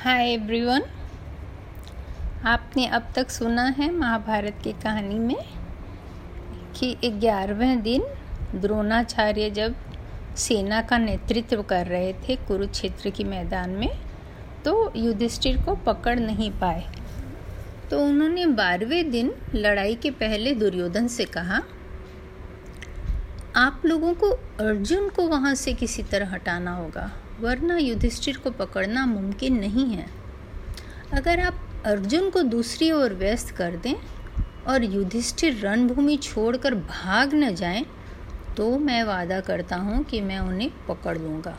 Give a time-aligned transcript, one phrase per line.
[0.00, 0.82] Hi everyone
[2.46, 5.42] आपने अब तक सुना है महाभारत की कहानी में
[6.76, 8.04] कि ग्यारहवें दिन
[8.54, 9.74] द्रोणाचार्य जब
[10.36, 13.90] सेना का नेतृत्व कर रहे थे कुरुक्षेत्र के मैदान में
[14.64, 16.84] तो युधिष्ठिर को पकड़ नहीं पाए।
[17.90, 21.62] तो उन्होंने बारहवें दिन लड़ाई के पहले दुर्योधन से कहा,
[23.56, 24.30] आप लोगों को
[24.60, 27.10] अर्जुन को वहाँ से किसी तरह हटाना होगा।
[27.40, 30.06] वरना युधिष्ठिर को पकड़ना मुमकिन नहीं है।
[31.12, 33.94] अगर आप अर्जुन को दूसरी ओर व्यस्त कर दें
[34.68, 37.84] और युधिष्ठिर रणभूमि छोड़कर भाग न जाएँ,
[38.56, 41.56] तो मैं वादा करता हूँ कि मैं उन्हें पकड़ लूँगा।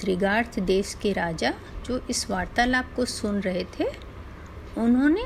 [0.00, 1.52] त्रिगार्थ देश के राजा
[1.86, 3.84] जो इस वार्तालाप को सुन रहे थे
[4.78, 5.24] उन्होंने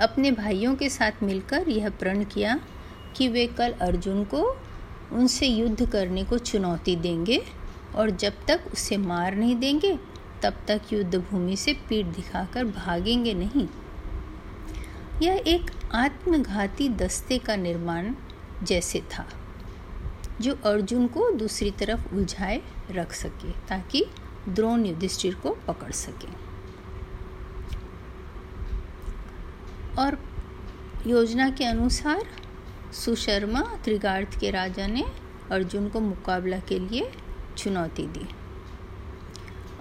[0.00, 2.58] अपने भाइयों के साथ मिलकर यह प्रण किया
[3.16, 4.42] कि वे कल अर्जुन को
[5.12, 7.42] उनसे युद्ध करने को चुनौती देंगे।
[7.94, 9.98] और जब तक उसे मार नहीं देंगे,
[10.42, 13.68] तब तक युद्ध भूमि से पीठ दिखाकर भागेंगे नहीं।
[15.22, 18.14] यह एक आत्मघाती दस्ते का निर्माण
[18.62, 19.28] जैसे था,
[20.40, 24.06] जो अर्जुन को दूसरी तरफ़ उलझाए रख सके, ताकि
[24.48, 26.50] द्रोण युधिष्ठिर को पकड़ सके।
[30.02, 30.18] और
[31.06, 32.22] योजना के अनुसार
[32.92, 35.04] सुशर्मा त्रिगार्थ के राजा ने
[35.52, 37.12] अर्जुन को मुकाबला के लिए
[37.56, 38.26] चुनौती दी।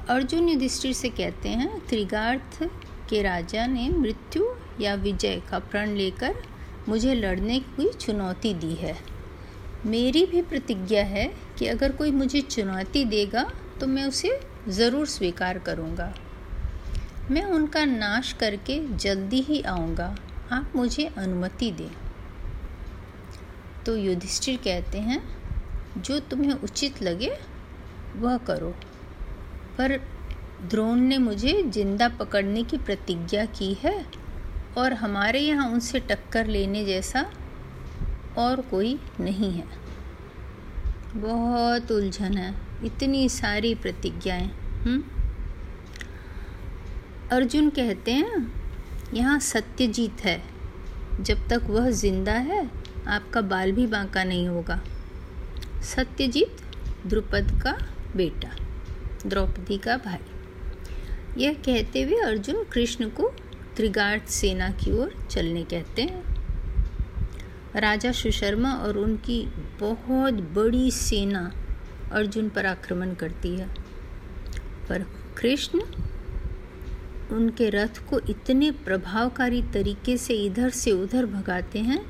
[0.09, 2.64] अर्जुन युधिष्ठिर से कहते हैं, त्रिगार्थ
[3.09, 4.45] के राजा ने मृत्यु
[4.81, 6.36] या विजय का प्रण लेकर
[6.89, 8.95] मुझे लड़ने की चुनौती दी है।
[9.86, 11.26] मेरी भी प्रतिज्ञा है
[11.59, 13.44] कि अगर कोई मुझे चुनौती देगा
[13.80, 14.39] तो मैं उसे
[14.70, 16.14] ज़रूर स्वीकार करूँगा।
[17.31, 20.16] मैं उनका नाश करके जल्दी ही आऊँगा।
[20.52, 21.89] आप मुझे अनुमति दें।
[23.86, 25.22] तो युधिष्ठिर कहते हैं,
[25.98, 27.31] जो तुम्हें उचित लगे
[28.20, 28.70] वह करो।
[29.78, 29.98] पर
[30.70, 34.06] द्रोण ने मुझे ज़िंदा पकड़ने की प्रतिज्ञा की है
[34.78, 37.26] और हमारे यहाँ उनसे टक्कर लेने जैसा
[38.38, 39.67] और कोई नहीं है।
[41.16, 42.54] बहुत उलझन है।
[42.86, 44.52] इतनी सारी प्रतिज्ञाएँ
[44.83, 45.04] हम्म?
[47.32, 48.52] अर्जुन कहते हैं,
[49.14, 50.42] यहाँ सत्यजीत है।
[51.22, 52.70] जब तक वह ज़िंदा है,
[53.08, 54.80] आपका बाल भी बांका नहीं होगा।
[55.83, 56.55] सत्यजीत,
[57.08, 57.77] द्रुपद का
[58.15, 58.49] बेटा,
[59.25, 63.33] द्रौपदी का भाई। यह कहते हुए अर्जुन कृष्ण को
[63.75, 66.39] त्रिगार्थ सेना की ओर चलने कहते हैं।
[67.75, 69.48] राजा सुशर्मा और उनकी
[69.80, 71.52] बहुत बड़ी सेना
[72.11, 73.67] अर्जुन पर आक्रमण करती है।
[74.89, 75.05] पर
[75.37, 75.81] कृष्ण
[77.31, 82.05] उनके रथ को इतने प्रभावकारी तरीके से इधर से उधर भगाते हैं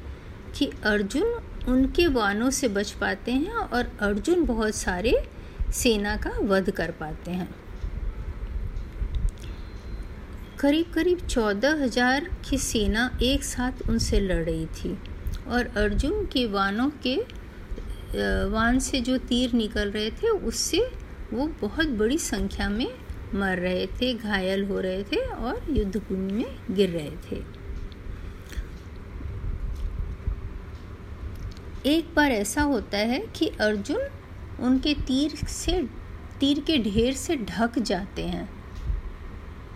[0.55, 5.29] कि अर्जुन उनके वानों से बच पाते हैं और अर्जुन बहुत सारे
[5.73, 7.49] सेना का वध कर पाते हैं।
[10.59, 14.97] करीब करीब चौदह हज़ार की सेना एक साथ उनसे लड़ रही थी
[15.47, 17.15] और अर्जुन के वानों के
[18.49, 20.79] वान से जो तीर निकल रहे थे, उससे
[21.33, 22.87] वो बहुत बड़ी संख्या में
[23.35, 27.41] मर रहे थे, घायल हो रहे थे और युद्ध भूमि में गिर रहे थे।
[31.89, 34.07] एक बार ऐसा होता है कि अर्जुन
[34.59, 35.83] उनके तीर से,
[36.39, 38.49] तीर के ढेर से ढक जाते हैं।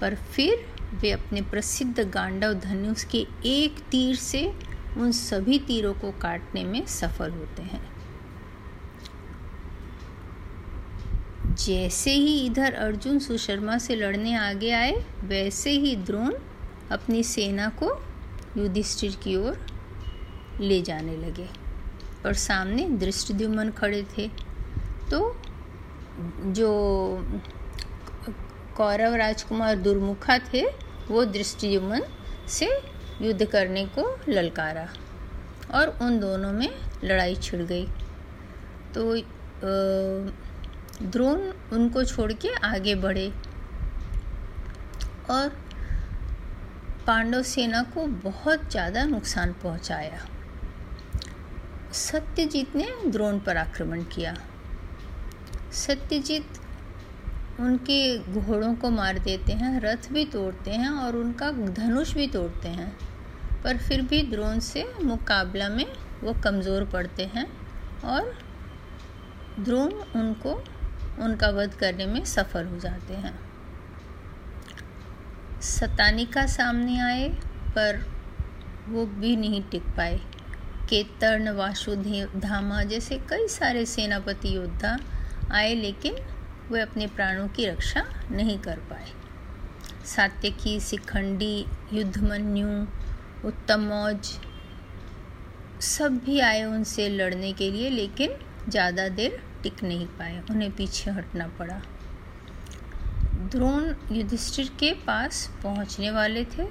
[0.02, 4.54] पर फिर वे अपने प्रसिद्ध गांडव धनुष के एक तीर से
[4.98, 7.94] उन सभी तीरों को काटने में सफल होते हैं।
[11.56, 16.34] जैसे ही इधर अर्जुन सुशर्मा से लड़ने आगे आए, वैसे ही द्रोण
[16.92, 18.06] अपनी सेना को
[18.58, 19.66] युधिष्ठिर की ओर
[20.60, 21.50] ले जाने लगे
[22.26, 24.53] और सामने दृष्टिद्युमन खड़े थे।
[25.14, 25.36] तो
[26.52, 26.70] जो
[28.78, 30.62] कौरव राजकुमार दुर्मुखा थे,
[31.08, 32.02] वो दृष्टिद्युमन
[32.50, 32.70] से
[33.22, 34.88] युद्ध करने को ललकारा
[35.74, 36.70] और उन दोनों में
[37.04, 37.86] लड़ाई छिड़ गई।
[38.94, 39.16] तो
[41.04, 41.42] द्रोण
[41.76, 43.28] उनको छोड़ के आगे बढ़े
[45.30, 45.50] और
[47.08, 50.26] पांडव सेना को बहुत ज़्यादा नुकसान पहुँचाया।
[51.94, 54.36] सत्यजीत ने द्रोण पर आक्रमण किया।
[55.74, 56.46] सत्यजीत
[57.60, 62.68] उनके घोड़ों को मार देते हैं, रथ भी तोड़ते हैं और उनका धनुष भी तोड़ते
[62.68, 62.98] हैं।
[63.64, 65.86] पर फिर भी द्रोण से मुकाबला में
[66.24, 67.46] वो कमज़ोर पड़ते हैं
[68.06, 68.34] और
[69.60, 70.54] द्रोण उनको,
[71.20, 73.40] उनका वध करने में सफल हो जाते हैं।
[75.62, 77.30] सतानिका सामने आए,
[77.70, 78.06] पर
[78.90, 80.20] वो भी नहीं टिक पाए।
[80.90, 84.98] केतर्ण वासुधामा जैसे कई सारे सेनापति योद्धा
[85.54, 86.16] आए, लेकिन
[86.72, 89.12] वे अपने प्राणों की रक्षा नहीं कर पाए।
[90.06, 92.68] सात्यकी, शिखंडी, युद्धमन्यु,
[93.48, 94.32] उत्तम मौज,
[95.82, 98.36] सब भी आए उनसे लड़ने के लिए, लेकिन
[98.70, 101.82] ज़्यादा देर टिक नहीं पाए। उन्हें पीछे हटना पड़ा।
[103.52, 106.66] द्रोण युधिष्ठिर के पास पहुँचने वाले थे।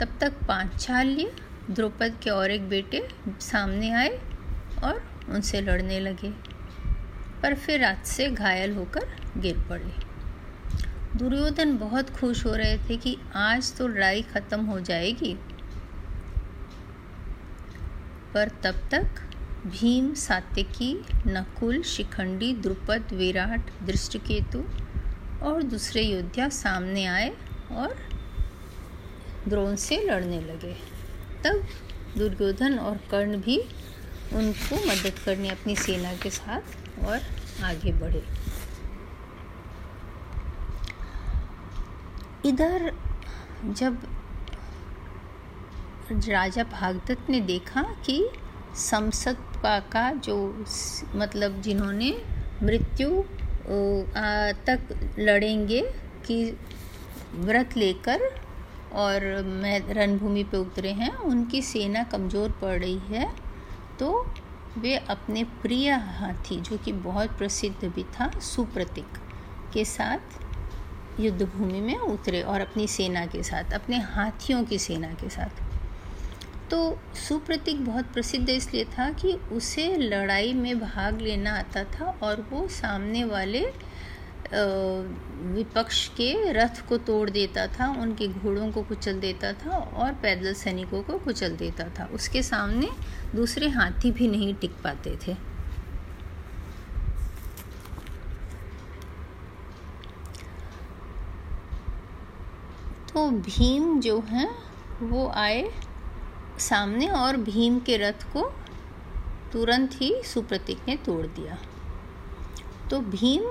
[0.00, 1.30] तब तक पांचाल्य
[1.70, 3.06] द्रौपद के और एक बेटे
[3.40, 4.18] सामने आए
[4.84, 6.32] और उनसे लड़ने लगे।
[7.44, 9.92] पर फिर रात से घायल होकर गिर पड़े।
[11.18, 15.34] दुर्योधन बहुत खुश हो रहे थे कि आज तो लड़ाई खत्म हो जाएगी।
[18.34, 19.20] पर तब तक
[19.66, 20.92] भीम, सात्यकी,
[21.26, 24.64] नकुल, शिखंडी, द्रुपद, विराट, दृष्टिकेतु
[25.42, 27.28] और दूसरे योद्धा सामने आए
[27.72, 27.96] और
[29.48, 30.72] द्रोण से लड़ने लगे।
[31.44, 31.66] तब
[32.18, 33.58] दुर्योधन और कर्ण भी
[34.32, 37.20] उनको मदद करने अपनी सेना के साथ और
[37.64, 38.22] आगे बढ़े।
[42.46, 42.92] इधर
[43.64, 43.98] जब
[46.12, 48.16] राजा भागदत्त ने देखा कि
[48.78, 50.36] समसत्पा का जो
[51.14, 52.10] मतलब जिन्होंने
[52.62, 53.22] मृत्यु
[54.66, 55.80] तक लड़ेंगे
[56.26, 56.36] कि
[57.36, 58.28] व्रत लेकर
[58.94, 63.30] और मैं रणभूमि पे उतरे हैं, उनकी सेना कमज़ोर पड़ रही है
[63.98, 64.10] तो
[64.78, 69.18] वे अपने प्रिय हाथी, जो कि बहुत प्रसिद्ध भी था, सुप्रतिक
[69.72, 75.08] के साथ युद्ध भूमि में उतरे और अपनी सेना के साथ, अपने हाथियों की सेना
[75.08, 75.62] के साथ।
[76.70, 76.98] तो
[77.28, 82.68] सुप्रतिक बहुत प्रसिद्ध इसलिए था कि उसे लड़ाई में भाग लेना आता था और वो
[82.68, 83.72] सामने वाले
[84.52, 90.54] विपक्ष के रथ को तोड़ देता था, उनके घोड़ों को कुचल देता था और पैदल
[90.54, 92.88] सैनिकों को कुचल देता था। उसके सामने
[93.34, 95.34] दूसरे हाथी भी नहीं टिक पाते थे।
[103.12, 104.48] तो भीम जो हैं,
[105.02, 105.70] वो आए
[106.58, 108.42] सामने और भीम के रथ को
[109.52, 111.58] तुरंत ही सुप्रतीक ने तोड़ दिया।
[112.90, 113.42] तो भीम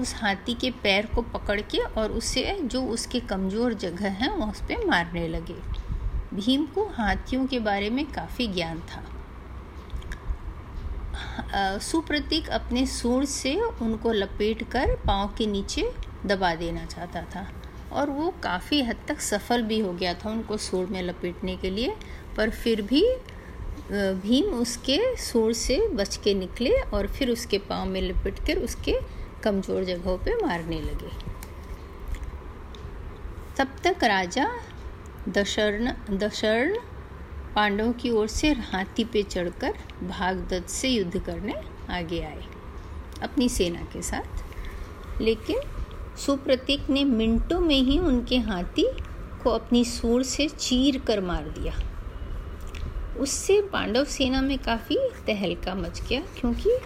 [0.00, 4.50] उस हाथी के पैर को पकड़ के और उसे जो उसके कमज़ोर जगह हैं है
[4.50, 5.54] उस पर मारने लगे।
[6.34, 9.02] भीम को हाथियों के बारे में काफ़ी ज्ञान था।
[11.78, 15.90] सुप्रतीक अपने सूर से उनको लपेट कर पाँव के नीचे
[16.26, 17.46] दबा देना चाहता था
[17.92, 21.70] और वो काफ़ी हद तक सफल भी हो गया था उनको सूर में लपेटने के
[21.70, 21.94] लिए,
[22.36, 23.04] पर फिर भी
[23.92, 28.94] भीम उसके सूर से बच के निकले और फिर उसके पाँव में लपेट कर उसके
[29.42, 31.10] कमज़ोर जगहों पे मारने लगे।
[33.56, 34.48] तब तक राजा
[35.28, 36.78] दशर्ण दशर्ण
[37.54, 41.54] पांडवों की ओर से हाथी पे चढ़कर भागदत्त से युद्ध करने
[41.90, 42.42] आगे आए,
[43.22, 45.60] अपनी सेना के साथ। लेकिन
[46.18, 48.86] सुप्रतीक ने मिनटों में ही उनके हाथी
[49.42, 51.74] को अपनी सूर से चीर कर मार दिया।
[53.18, 56.76] उससे पांडव सेना में काफ़ी तहलका मच गया, क्योंकि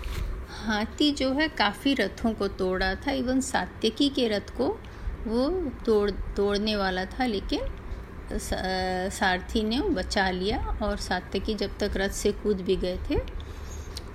[0.56, 4.68] हाथी जो है काफ़ी रथों को तोड़ा था, इवन सात्यकी के रथ को
[5.26, 5.48] वो
[5.86, 7.60] तोड़, तोड़ने वाला था, लेकिन
[8.32, 13.18] सारथी ने बचा लिया और सात्यकी जब तक रथ से कूद भी गए थे।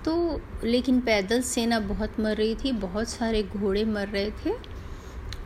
[0.05, 4.53] तो लेकिन पैदल सेना बहुत मर रही थी, बहुत सारे घोड़े मर रहे थे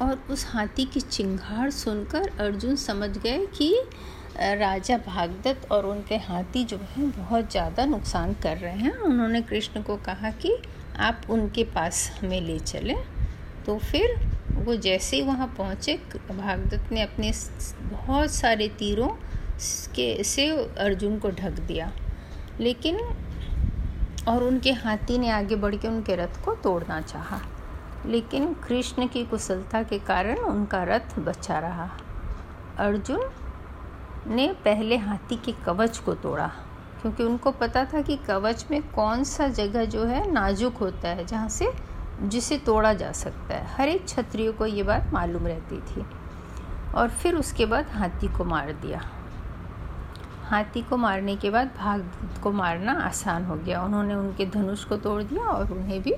[0.01, 3.75] और उस हाथी की चिंगाड़ सुनकर अर्जुन समझ गए कि
[4.37, 9.81] राजा भागदत्त और उनके हाथी जो हैं बहुत ज़्यादा नुकसान कर रहे हैं। उन्होंने कृष्ण
[9.81, 10.55] को कहा कि
[10.99, 13.05] आप उनके पास हमें ले चलें।
[13.65, 15.97] तो फिर वो जैसे ही वहाँ पहुँचे,
[16.31, 17.33] भागदत्त ने अपने
[17.81, 19.07] बहुत सारे तीरों
[19.95, 21.91] के, से अर्जुन को ढक दिया।
[22.59, 22.99] लेकिन,
[24.27, 27.39] और उनके हाथी ने आगे बढ़ के उनके रथ को तोड़ना चाहा।
[28.05, 31.89] लेकिन कृष्ण की कुशलता के कारण उनका रथ बचा रहा।
[32.77, 33.29] अर्जुन
[34.27, 36.51] ने पहले हाथी के कवच को तोड़ा।
[37.03, 41.25] क्योंकि उनको पता था कि कवच में कौन सा जगह जो है नाजुक होता है,
[41.25, 41.73] जहाँ से
[42.21, 46.05] जिसे तोड़ा जा सकता है। हर एक क्षत्रियो को ये बात मालूम रहती थी।
[46.95, 49.01] और फिर उसके बाद हाथी को मार दिया।
[50.43, 52.11] हाथी को मारने के बाद भाग
[52.43, 56.13] को मारना आसान हो गया। उन्होंने उनके धनुष को तोड़ दिया और उन्हें भी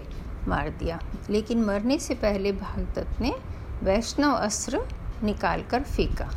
[0.48, 1.00] मार दिया।
[1.30, 3.36] लेकिन मरने से पहले भागदत्त ने
[3.84, 4.82] वैष्णव अस्त्र
[5.24, 6.30] निकाल कर फेंका।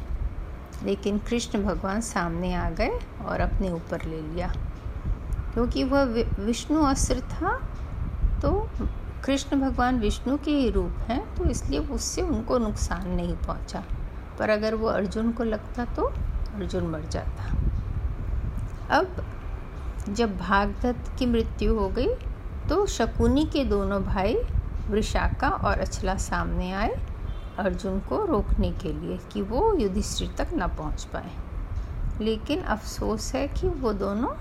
[0.83, 4.53] लेकिन कृष्ण भगवान सामने आ गए और अपने ऊपर ले लिया।
[5.55, 6.03] क्योंकि वह
[6.39, 7.59] विष्णु अस्त्र था
[8.43, 8.51] तो
[9.25, 13.83] कृष्ण भगवान विष्णु के ही रूप हैं तो इसलिए उससे उनको नुकसान नहीं पहुँचा।
[14.39, 17.55] पर अगर वो अर्जुन को लगता तो अर्जुन मर जाता।
[18.91, 19.25] अब
[20.09, 22.15] जब भागदत्त की मृत्यु हो गई
[22.69, 24.35] तो शकुनी के दोनों भाई
[24.89, 26.95] वृषाका और अचला सामने आए
[27.59, 31.31] अर्जुन को रोकने के लिए कि वो युधिष्ठिर तक न पहुँच पाए।
[32.21, 34.35] लेकिन अफसोस है कि वो दोनों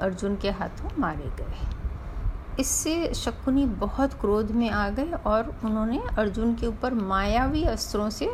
[0.00, 6.54] अर्जुन के हाथों मारे गए। इससे शकुनी बहुत क्रोध में आ गए और उन्होंने अर्जुन
[6.54, 8.26] के ऊपर मायावी अस्त्रों से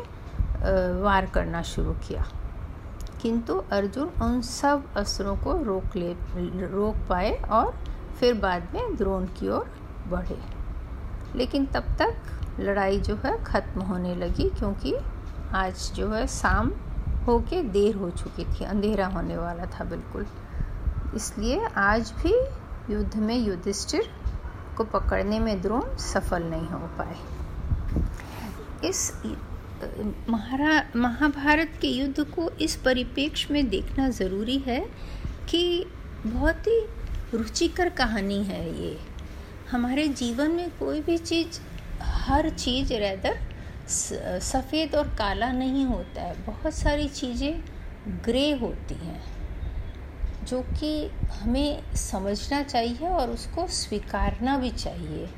[1.01, 2.25] वार करना शुरू किया।
[3.21, 6.11] किंतु अर्जुन उन सब अस्त्रों को रोक ले,
[6.67, 7.73] रोक पाए और
[8.19, 9.71] फिर बाद में द्रोण की ओर
[10.07, 10.37] बढ़े।
[11.35, 14.95] लेकिन तब तक लड़ाई जो है ख़त्म होने लगी क्योंकि
[15.55, 16.71] आज जो है शाम
[17.29, 20.25] होके देर हो चुकी थी। अंधेरा होने वाला था बिल्कुल।
[21.15, 22.33] इसलिए आज भी
[22.93, 24.09] युद्ध में युधिष्ठिर
[24.77, 27.15] को पकड़ने में द्रोण सफल नहीं हो पाए।
[28.87, 29.11] इस
[30.29, 34.79] महारा, महाभारत के युद्ध को इस परिप्रेक्ष्य में देखना ज़रूरी है
[35.49, 35.85] कि
[36.25, 36.79] बहुत ही
[37.33, 38.97] रुचिकर कहानी है ये।
[39.71, 41.59] हमारे जीवन में कोई भी चीज़,
[42.03, 43.39] हर चीज़ रैदर
[43.89, 47.61] सफ़ेद और काला नहीं होता है। बहुत सारी चीज़ें
[48.25, 49.21] ग्रे होती हैं,
[50.43, 55.29] जो कि हमें समझना चाहिए और उसको स्वीकारना भी चाहिए।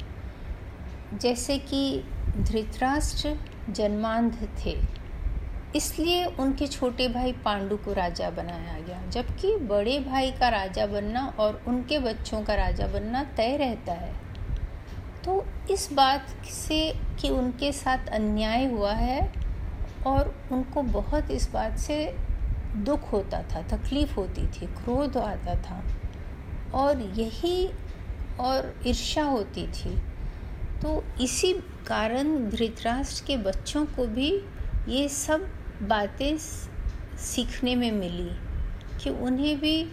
[1.13, 2.03] जैसे कि
[2.37, 3.35] धृतराष्ट्र
[3.69, 4.77] जन्मांध थे,
[5.75, 11.25] इसलिए उनके छोटे भाई पांडु को राजा बनाया गया, जबकि बड़े भाई का राजा बनना
[11.39, 14.13] और उनके बच्चों का राजा बनना तय रहता है।
[15.25, 16.81] तो इस बात से
[17.19, 19.21] कि उनके साथ अन्याय हुआ है
[20.07, 22.05] और उनको बहुत इस बात से
[22.77, 25.83] दुख होता था, तकलीफ़ होती थी, क्रोध आता था
[26.73, 27.69] और यही
[28.39, 29.95] और ईर्ष्या होती थी।
[30.81, 31.53] तो इसी
[31.87, 34.31] कारण धृतराष्ट्र के बच्चों को भी
[34.87, 35.47] ये सब
[35.81, 38.29] बातें सीखने में मिली
[39.03, 39.83] कि उन्हें भी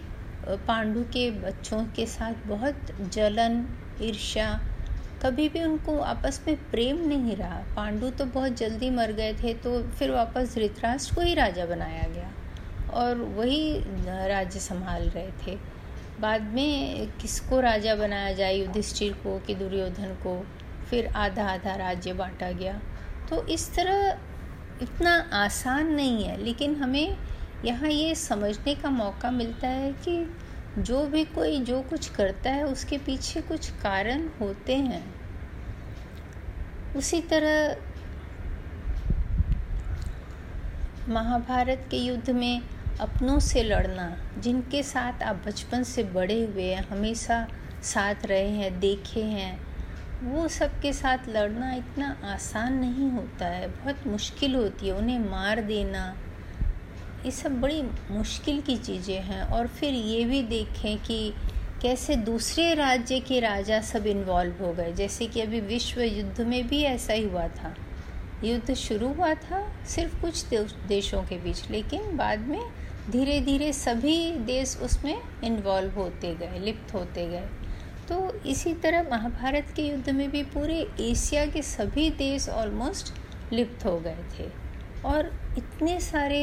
[0.67, 3.65] पांडु के बच्चों के साथ बहुत जलन,
[4.01, 4.49] ईर्ष्या
[5.23, 9.53] कभी भी उनको आपस में प्रेम नहीं रहा। पांडु तो बहुत जल्दी मर गए थे
[9.53, 12.31] तो फिर वापस धृतराष्ट्र को ही राजा बनाया गया
[12.93, 13.79] और वही
[14.27, 15.57] राज्य संभाल रहे थे।
[16.21, 20.41] बाद में किसको राजा बनाया जाए युधिष्ठिर को कि दुर्योधन को?
[20.89, 22.79] फिर आधा आधा राज्य बांटा गया।
[23.29, 24.17] तो इस तरह
[24.81, 27.17] इतना आसान नहीं है, लेकिन हमें
[27.65, 30.17] यहाँ ये समझने का मौका मिलता है कि
[30.79, 35.03] जो भी कोई जो कुछ करता है, उसके पीछे कुछ कारण होते हैं।
[36.95, 37.75] उसी तरह
[41.09, 42.61] महाभारत के युद्ध में
[42.99, 47.47] अपनों से लड़ना, जिनके साथ आप बचपन से बड़े हुए हैं, हमेशा
[47.83, 49.59] साथ रहे हैं, देखे हैं,
[50.23, 55.61] वो सबके साथ लड़ना इतना आसान नहीं होता है। बहुत मुश्किल होती है उन्हें मार
[55.61, 56.15] देना
[57.25, 61.33] ये सब बड़ी मुश्किल की चीज़ें हैं और फिर ये भी देखें कि
[61.81, 66.67] कैसे दूसरे राज्य के राजा सब इन्वॉल्व हो गए। जैसे कि अभी विश्व युद्ध में
[66.67, 67.73] भी ऐसा ही हुआ था।
[68.43, 70.45] युद्ध शुरू हुआ था सिर्फ़ कुछ
[70.87, 72.61] देशों के बीच, लेकिन बाद में
[73.09, 77.47] धीरे धीरे सभी देश उसमें इन्वॉल्व होते गए, लिप्त होते गए।
[78.09, 83.13] तो इसी तरह महाभारत के युद्ध में भी पूरे एशिया के सभी देश ऑलमोस्ट
[83.53, 84.49] लिप्त हो गए थे।
[85.05, 86.39] और इतने सारे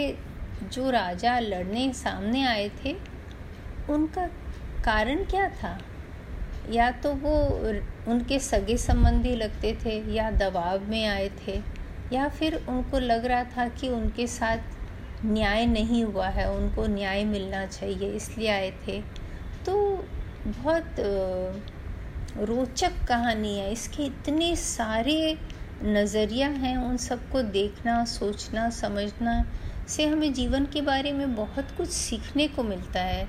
[0.62, 2.96] जो राजा लड़ने सामने आए थे,
[3.90, 4.26] उनका
[4.84, 5.78] कारण क्या था?
[6.70, 7.34] या तो वो
[8.12, 11.60] उनके सगे संबंधी लगते थे या दबाव में आए थे,
[12.12, 14.58] या फिर उनको लग रहा था कि उनके साथ
[15.24, 19.00] न्याय नहीं हुआ है, उनको न्याय मिलना चाहिए, इसलिए आए थे।
[19.66, 20.06] तो
[20.46, 20.96] बहुत
[22.38, 25.38] रोचक कहानी है। इसके इतने सारे
[25.84, 29.44] नज़रिया हैं उन सबको देखना, सोचना, समझना,
[29.88, 33.26] से हमें जीवन के बारे में बहुत कुछ सीखने को मिलता है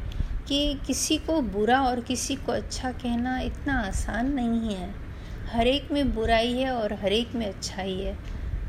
[0.48, 4.94] कि किसी को बुरा और किसी को अच्छा कहना इतना आसान नहीं है।
[5.52, 8.18] हर एक में बुराई है और हर एक में अच्छाई है।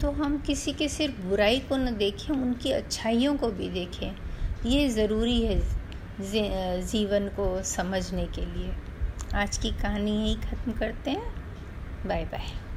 [0.00, 4.14] तो हम किसी के सिर्फ़ बुराई को न देखें, उनकी अच्छाइयों को भी देखें।
[4.66, 5.60] ये ज़रूरी है
[6.82, 8.72] जीवन को समझने के लिए।
[9.34, 11.32] आज की कहानी यही ख़त्म करते हैं।
[12.06, 12.67] Bye bye.